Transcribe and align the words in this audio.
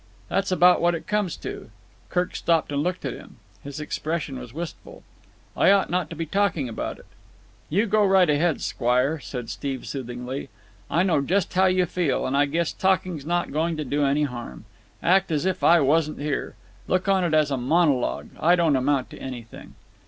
That's 0.29 0.51
about 0.51 0.81
what 0.81 0.95
it 0.95 1.05
comes 1.05 1.37
to." 1.37 1.69
Kirk 2.09 2.35
stopped 2.35 2.71
and 2.71 2.81
looked 2.81 3.05
at 3.05 3.13
him. 3.13 3.35
His 3.63 3.79
expression 3.79 4.39
was 4.39 4.51
wistful. 4.51 5.03
"I 5.55 5.69
ought 5.69 5.91
not 5.91 6.09
to 6.09 6.15
be 6.15 6.25
talking 6.25 6.67
about 6.67 6.97
it." 6.97 7.05
"You 7.69 7.85
go 7.85 8.03
right 8.03 8.27
ahead, 8.27 8.61
squire," 8.61 9.19
said 9.19 9.51
Steve 9.51 9.85
soothingly. 9.85 10.49
"I 10.89 11.03
know 11.03 11.21
just 11.21 11.53
how 11.53 11.67
you 11.67 11.85
feel, 11.85 12.25
and 12.25 12.35
I 12.35 12.47
guess 12.47 12.73
talking's 12.73 13.27
not 13.27 13.51
going 13.51 13.77
to 13.77 13.85
do 13.85 14.03
any 14.03 14.23
harm. 14.23 14.65
Act 15.03 15.29
as 15.29 15.45
if 15.45 15.63
I 15.63 15.81
wasn't 15.81 16.17
here. 16.19 16.55
Look 16.87 17.07
on 17.07 17.23
it 17.23 17.35
as 17.35 17.51
a 17.51 17.57
monologue. 17.57 18.29
I 18.39 18.55
don't 18.55 18.75
amount 18.75 19.11
to 19.11 19.19
anything." 19.19 19.75